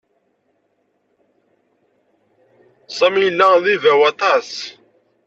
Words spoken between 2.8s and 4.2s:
Sami yella d ibaw